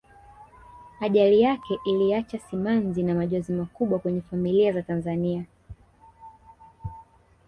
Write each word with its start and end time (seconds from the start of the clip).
ajali 0.99 1.41
yake 1.41 1.79
iliacha 1.85 2.39
simanzi 2.39 3.03
na 3.03 3.15
majonzi 3.15 3.51
makubwa 3.53 3.99
kwenye 3.99 4.21
familia 4.21 4.73
za 4.73 4.81
tanzania 4.81 5.45